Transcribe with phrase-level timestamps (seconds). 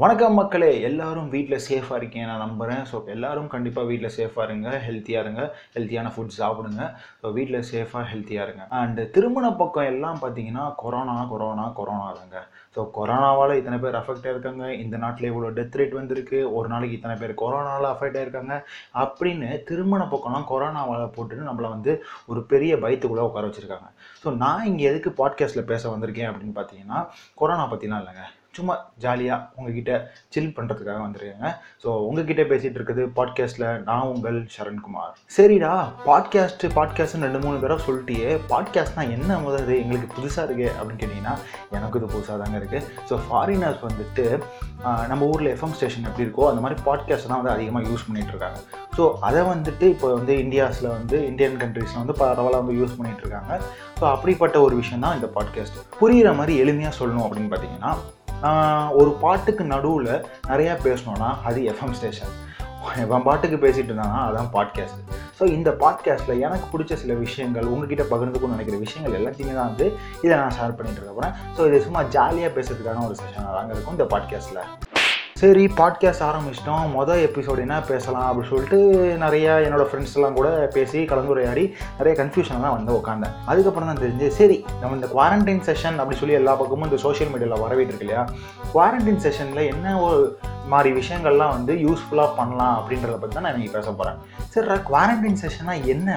[0.00, 0.68] வணக்கம் மக்களே.
[0.86, 2.26] எல்லாரும் வீட்டில் சேஃபாக இருக்கேன்.
[2.30, 4.68] நான் நம்புகிறேன் ஸோ எல்லாரும் கண்டிப்பாக வீட்டில் சேஃபாக இருங்க.
[4.86, 5.42] ஹெல்த்தியாக இருங்க.
[5.76, 6.82] ஹெல்த்தியான ஃபுட் சாப்பிடுங்க.
[7.20, 8.64] ஸோ வீட்டில் சேஃபாக ஹெல்த்தியாக இருங்க.
[8.80, 12.42] அண்டு திருமண பக்கம் எல்லாம் பார்த்தீங்கன்னா கொரோனா கொரோனா கொரோனா தாங்க.
[12.74, 16.40] ஸோ கொரோனாவால் இத்தனை பேர் அஃபெக்ட் ஆயிருக்காங்க இந்த நாட்டில் இவ்வளோ டெத் ரேட் வந்திருக்கு.
[16.58, 18.56] ஒரு நாளைக்கு இத்தனை பேர் கொரோனாவில் அஃபெக்ட் ஆயிருக்காங்க
[19.04, 21.94] அப்படின்னு திருமண பக்கம்லாம் கொரோனாவால் போட்டுட்டு நம்மளை வந்து
[22.32, 23.90] ஒரு பெரிய பயத்துக்குள்ளே உட்கார வச்சுருக்காங்க.
[24.24, 27.00] ஸோ நான் இங்கே எதுக்கு பாட்காஸ்ட்டில் பேச வந்திருக்கேன் அப்படின்னு பார்த்தீங்கன்னா
[27.42, 28.26] கொரோனா பற்றிலாம் இல்லைங்க.
[28.58, 29.92] சும்மா ஜாலியாக உங்ககிட்ட
[30.34, 31.50] சில் பண்ணுறதுக்காக வந்துருக்காங்க.
[31.82, 35.12] ஸோ உங்ககிட்ட பேசிகிட்டு இருக்குது பாட்காஸ்ட்டில் நான் உங்கள் சரண்குமார்.
[35.36, 35.72] சரிடா
[36.08, 41.36] பாட்காஸ்ட்டு பாட்காஸ்ட்னு ரெண்டு மூணு தடவை சொல்லிட்டியே பாட்காஸ்ட்னா என்ன முதல் எங்களுக்கு புதுசாக இருக்குது அப்படின்னு கேட்டிங்கன்னா
[41.76, 44.26] எனக்கு இது புதுசாக தாங்க இருக்குது ஸோ ஃபாரினர்ஸ் வந்துட்டு
[45.12, 48.92] நம்ம ஊரில் எஃப்எம் ஸ்டேஷன் எப்படி இருக்கோ அந்த மாதிரி பாட்காஸ்ட் தான் வந்து அதிகமாக யூஸ் பண்ணிகிட்ருக்காங்க இருக்காங்க.
[48.96, 53.54] ஸோ அதை வந்துட்டு இப்போ வந்து இந்தியாஸில் வந்து இந்தியன் கண்ட்ரீஸில் வந்து பரவாயில்ல வந்து யூஸ் பண்ணிகிட்ருக்காங்க இருக்காங்க.
[54.00, 57.92] ஸோ அப்படிப்பட்ட ஒரு விஷயம் தான் இந்த பாட்காஸ்ட் புரிகிற மாதிரி எளிமையாக சொல்லணும் அப்படின்னு பார்த்தீங்கன்னா
[58.94, 60.12] ஒரு பாட்டுக்கு நடுவில்
[60.48, 62.34] நிறையா பேசணுன்னா அது எஃப்எம் ஸ்டேஷன்
[63.00, 65.00] எவன் பாட்டுக்கு பேசிகிட்டு இருந்தானா அதான் பாட்காஸ்ட்
[65.40, 69.86] ஸோ இந்த பாட்காஸ்ட்டில் எனக்கு பிடிச்ச சில விஷயங்கள் உங்ககிட்ட பகிர்ந்துக்கணும்னு நினைக்கிற விஷயங்கள் எல்லாத்தையுமே தான் வந்து
[70.22, 73.92] இதை நான் ஷேர் பண்ணிட்டு இருக்க போகிறேன் ஸோ இது சும்மா ஜாலியாக பேசுறதுக்கான ஒரு செஷன் தாங்க இருக்கும்
[73.92, 74.95] இந்த பாட்காஸ்ட்டில்
[75.36, 76.84] சரி பாட்காஸ்ட் ஆரம்பிச்சிட்டோம்.
[76.96, 78.78] மொதல் எபிசோடு என்ன பேசலாம் அப்படின்னு சொல்லிட்டு
[79.18, 81.64] நிறைய என்னோடய ஃப்ரெண்ட்ஸ் எல்லாம் கூட பேசி கலந்துரையாடி
[81.98, 86.54] நிறைய கன்ஃபியூஷன்லாம் வந்து உட்காந்தேன் அதுக்கப்புறம் தான் தெரிஞ்சு சரி நம்ம இந்த குவாரண்டைன் செஷன் அப்படி சொல்லி எல்லா
[86.54, 88.22] பக்கமும் இந்த சோஷியல் மீடியாவில் வரவேற்று இருக்கு இல்லையா?
[88.74, 90.38] குவாரண்டைன் செஷனில் என்ன ஒரு
[90.72, 94.18] மாதிரி விஷயங்கள்லாம் வந்து யூஸ்ஃபுல்லாக பண்ணலாம் அப்படின்றத பற்றி தான் நான் இன்றைக்கி பேச போகிறேன்
[94.54, 96.08] சரி குவாரண்டைன் செஷனாக என்ன?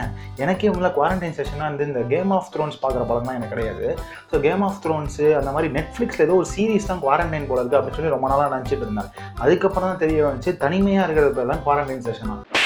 [0.44, 3.88] எனக்கே உள்ள குவாரண்டைன் செஷனாக வந்து இந்த கேம் ஆஃப் த்ரோன்ஸ் பார்க்குற படம் தான் எனக்கு கிடையாது.
[4.32, 8.00] ஸோ கேம் ஆஃப் த்ரோன்ஸு அந்த மாதிரி நெட்ஃப்ளிக்ஸில் ஏதோ ஒரு சீரிஸ் தான் குவாரண்டைன் போல இருக்குது அப்படின்னு
[8.00, 9.12] சொல்லி ரொம்ப நாளாக நினச்சிட்டு இருந்தேன்.
[9.46, 12.59] அதுக்கப்புறம் தான் தெரிய வந்துச்சு தனிமையாக இருக்கிறது பேர் தான் குவாரண்டைன் செஷனாக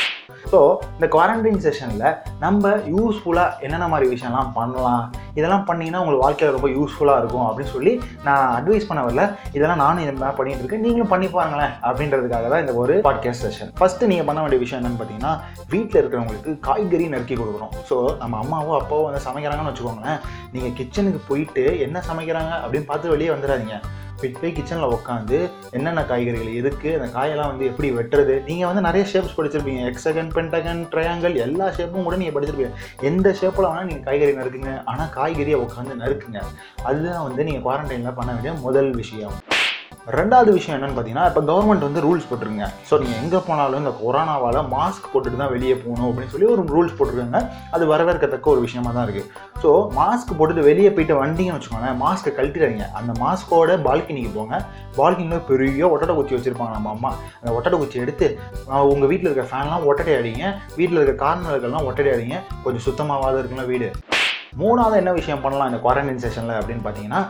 [0.54, 0.60] ஸோ
[0.96, 2.08] இந்த குவாரண்டைன் செஷனில்
[2.44, 5.04] நம்ம யூஸ்ஃபுல்லாக என்னென்ன மாதிரி விஷயம்லாம் பண்ணலாம்?
[5.38, 7.94] இதெல்லாம் பண்ணிங்கன்னா உங்களுக்கு வாழ்க்கையில் ரொம்ப யூஸ்ஃபுல்லாக இருக்கும் அப்படின்னு சொல்லி
[8.28, 9.24] நான் அட்வைஸ் பண்ண வரல.
[9.58, 10.84] இதெல்லாம் நானும் இதை மாதிரி பண்ணிட்டு இருக்கேன்.
[10.86, 15.02] நீங்களும் பண்ணி பாருங்களேன் அப்படின்றதுக்காக தான் இந்த ஒரு பாட்காஸ்ட் செஷன் ஃபஸ்ட்டு நீங்கள் பண்ண வேண்டிய விஷயம் என்னன்னு
[15.02, 15.34] பார்த்தீங்கன்னா
[15.74, 20.22] வீட்டில் இருக்கிறவங்களுக்கு காய்கறி நறுக்கி கொடுக்குறோம் ஸோ நம்ம அம்மாவோ அப்பாவோ வந்து சமைக்கிறாங்கன்னு வச்சுக்கோங்களேன்.
[20.56, 23.78] நீங்கள் கிச்சனுக்கு போயிட்டு என்ன சமைக்கிறாங்க அப்படின்னு பார்த்து வெளியே வந்துடாதீங்க
[24.30, 25.38] போய் கிச்சனில் உட்காந்து
[25.72, 28.36] என்னென்ன காய்கறிகள் எதுக்கு அந்த காயெல்லாம் வந்து எப்படி வெட்டுறது?
[28.50, 29.84] நீங்கள் வந்து நிறைய ஷேப்ஸ் படிச்சிருப்பீங்க.
[29.92, 32.74] எக்ஸகன் பென்டகன் ட்ரையாங்கல் எல்லா ஷேப்பும் கூட நீங்கள் படிச்சிருப்பீங்க.
[33.02, 34.84] எந்த ஷேப்பில் வேணால் நீங்கள் காய்கறி நறுக்குங்க.
[34.86, 36.42] ஆனால் காய்கறியை உட்காந்து நறுக்குங்க.
[36.84, 39.53] அதுதான் வந்து நீங்கள் குவாரண்டைனில் பண்ண வேண்டிய முதல் விஷயம்.
[40.08, 44.60] ரெண்டாவது விஷயம் என்னன்னு பார்த்தீங்கன்னா இப்போ கவர்மெண்ட் வந்து ரூல்ஸ் போட்டிருங்க ஸோ நீங்கள் எங்கே போனாலும் இந்த கொரோனாவால்
[44.74, 47.40] மாஸ்க் போட்டுட்டு தான் வெளியே போகணும் அப்படின்னு சொல்லி ஒரு ரூல்ஸ் போட்டிருக்காங்க.
[47.76, 49.30] அது வரவேற்கத்தக்க ஒரு விஷயமா தான் இருக்குது
[49.64, 49.70] ஸோ
[50.00, 54.58] மாஸ்க் போட்டுட்டு வெளியே போயிட்டு வந்தீங்கன்னு வச்சுக்கோங்களேன் மாஸ்க்கை கழட்டிடுறீங்க அந்த மாஸ்கோட பால்கனிக்கு போங்க.
[55.00, 57.12] பால்கனியில் பெரிய ஒட்டடை குச்சி வச்சுருப்பாங்க நம்ம அம்மா.
[57.42, 58.30] அந்த ஒட்டடை குச்சி எடுத்து
[58.94, 60.44] உங்கள் வீட்டில் இருக்க ஃபேன்லாம் ஒட்டடை அடிங்க
[60.80, 63.90] வீட்டில் இருக்க கார்னர்கள்லாம் ஒட்டடை அடிங்க கொஞ்சம் சுத்தமாகாத இருக்குல்ல வீடு.
[64.62, 67.22] மூணாவது என்ன விஷயம் பண்ணலாம் இந்த குவாரண்டைன் செஷனில் அப்படின்னு பார்த்தீங்கன்னா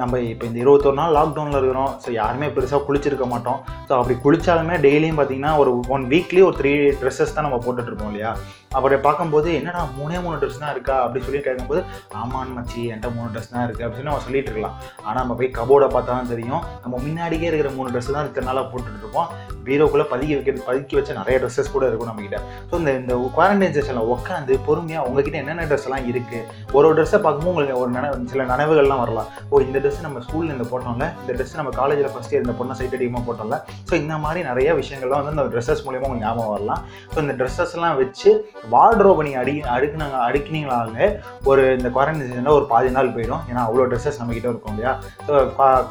[0.00, 1.92] நம்ம இப்போ இந்த இருபத்தொரு நாள் லாக்டவுனில் இருக்கிறோம்.
[2.04, 3.58] ஸோ யாருமே பெருசாக குளிச்சிருக்க மாட்டோம்.
[3.88, 6.72] ஸோ அப்படி குளிச்சாலுமே டெய்லியும் பார்த்தீங்கன்னா ஒரு ஒன் வீக்லி ஒரு த்ரீ
[7.02, 8.32] ட்ரெஸ்ஸஸ் தான் நம்ம போட்டுட்டு இருப்போம் இல்லையா?
[8.76, 10.94] அப்படி பார்க்கும்போது என்னடா மூணே மூணு ட்ரெஸ் தான் இருக்கா?
[11.02, 11.80] அப்படின்னு சொல்லி கேட்கும்போது
[12.22, 14.76] ஆமான் மச்சி என்கிட்ட மூணு ட்ரெஸ் தான் இருக்குது அப்படின்னு சொல்லி நம்ம சொல்லிட்டு இருக்கலாம்.
[15.06, 16.62] ஆனால் நம்ம போய் கபோர்டை பார்த்தா தான் தெரியும்.
[16.84, 19.30] நம்ம முன்னாடியே இருக்கிற மூணு ட்ரெஸ் தான் இத்தனை நாளாக போட்டுட்டு இருப்போம்.
[19.68, 22.38] பீரோக்குள்ளே பதுக்கி வைக்க பதுக்கி வச்ச நிறைய ட்ரெஸ்ஸஸ் கூட இருக்கும் நம்மகிட்ட.
[22.70, 26.45] ஸோ இந்த இந்த குவாரண்டைன் செஷனில் உட்காந்து பொறுமையாக உங்ககிட்ட என்னென்ன ட்ரெஸ் எல்லாம் இருக்குது
[26.76, 29.28] ஒரு ஒரு ட்ரெஸ்ஸை பார்க்கும்போது உங்களுக்கு ஒரு நினைவு சில நினைவுகள்லாம் வரலாம்.
[29.50, 32.76] ஓ இந்த ட்ரெஸ் நம்ம ஸ்கூலில் இந்த போட்டோம்ல இந்த ட்ரெஸ் நம்ம காலேஜில் ஃபஸ்ட் இயர் இந்த பொண்ணை
[32.80, 33.58] சைட் அதிகமாக போட்டோம்ல.
[33.88, 36.82] ஸோ இந்த மாதிரி நிறைய விஷயங்கள்லாம் வந்து அந்த ட்ரெஸ்ஸஸ் மூலியமாக உங்களுக்கு ஞாபகம் வரலாம்.
[37.12, 38.32] ஸோ இந்த ட்ரெஸ்ஸஸ்லாம் வச்சு
[38.74, 41.10] வார்ட்ரோப் நீங்கள் அடி அடுக்குனாங்க அடுக்கினீங்களாங்க
[41.52, 43.44] ஒரு இந்த குவாரண்டைன் செஷனில் ஒரு பாதி நாள் போயிடும்.
[43.50, 44.94] ஏன்னா அவ்வளோ ட்ரெஸ்ஸஸ் நம்மக்கிட்ட இருக்கும் இல்லையா?
[45.28, 45.34] ஸோ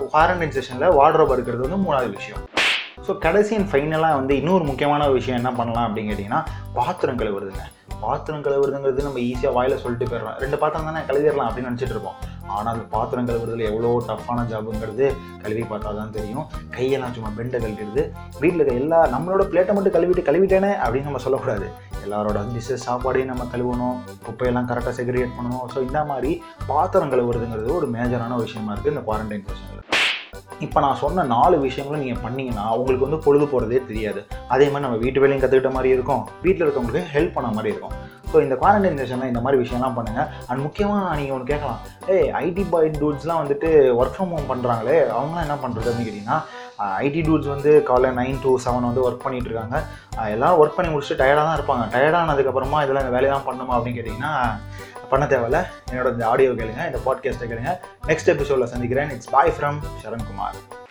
[0.03, 2.43] குவாரண்டைன் செஷனில் வார்ட்ரோப் அடுக்கிறது வந்து மூணாவது விஷயம்.
[3.07, 6.39] ஸோ கடைசி அண்ட் ஃபைனலாக வந்து இன்னொரு முக்கியமான ஒரு விஷயம் என்ன பண்ணலாம் அப்படின்னு கேட்டிங்கன்னா
[6.77, 7.63] பாத்திரம் கழுவுறதுங்க.
[8.03, 10.37] பாத்திரம் கழுவுறதுங்கிறது நம்ம ஈஸியாக வாயில் சொல்லிட்டு போயிடலாம்.
[10.43, 12.17] ரெண்டு பாத்திரம் தானே கழுவிடலாம் அப்படின்னு நினச்சிட்டு இருப்போம்.
[12.55, 15.05] ஆனால் அந்த பாத்திரம் கழுவுறதுல எவ்வளோ டஃப்பான ஜாபுங்கிறது
[15.43, 16.45] கழுவி பார்த்தா தான் தெரியும்.
[16.75, 18.03] கையெல்லாம் சும்மா பெண்டை கழுவிடுது
[18.41, 21.67] வீட்டில் இருக்க எல்லா நம்மளோட பிளேட்டை மட்டும் கழுவிட்டு கழுவிட்டேனே அப்படின்னு நம்ம சொல்லக்கூடாது.
[22.05, 23.97] எல்லாரோட டிஷ்ஷஸ் சாப்பாடையும் நம்ம கழுவணும்.
[24.27, 25.65] குப்பையெல்லாம் கரெக்டாக செக்ரிகேட் பண்ணணும்.
[25.73, 26.33] ஸோ இந்த மாதிரி
[26.73, 29.94] பாத்திரம் கழுவுறதுங்கிறது ஒரு மேஜரான விஷயமா இருக்குது இந்த குவாரண்டைன் செஷனில்
[30.59, 34.25] இப்போ நான் சொன்ன நாலு விஷயங்களும் நீங்கள் பண்ணிங்கன்னா உங்களுக்கு வந்து பொழுது போகிறதே தெரியாது.
[34.47, 36.27] அதே மாதிரி நம்ம வீட்டு வேலையும் கற்றுக்கிட்ட மாதிரி இருக்கும்.
[36.41, 37.95] வீட்டில் இருக்கவங்களுக்கு ஹெல்ப் பண்ண மாதிரி இருக்கும்.
[38.33, 41.79] ஸோ இந்த குவாரண்டைன் செஷனில் இந்த மாதிரி விஷயம்லாம் பண்ணுங்கள் அண்ட் முக்கியமாக நீங்கள் ஒன்று கேட்கலாம்.
[42.07, 43.69] ஏய் ஐடி பாய் டூட்ஸ்லாம் வந்துட்டு
[44.01, 46.39] ஒர்க் ஃப்ரம் ஹோம் பண்ணுறாங்களே அவங்களாம் என்ன பண்ணுறது அப்படின்னு கேட்டிங்கன்னா
[46.79, 49.83] ஐடி டூட்ஸ் வந்து காலைல நைன் டு செவன் வந்து ஒர்க் பண்ணிகிட்டு இருக்காங்க.
[50.17, 51.83] அஹ் ஒர்க் பண்ணி முடிச்சுட்டு டயர்டாக தான் இருப்பாங்க.
[51.95, 54.33] டயர்டானதுக்கப்புறமா இதெல்லாம் இந்த வேலையெல்லாம் பண்ணுமா அப்படின்னு கேட்டிங்கன்னா
[55.15, 55.91] பண்ண தேவையில்ல.
[55.91, 57.77] என்னோட இந்த ஆடியோ கேளுங்க இந்த பாட்காஸ்ட்டை கேளுங்க.
[58.07, 59.09] நெக்ஸ்ட் எபிசோடில் சந்திக்கிறேன்.
[59.09, 60.84] It's bye from Sarankumar.